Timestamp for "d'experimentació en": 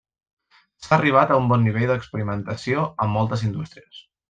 1.93-3.15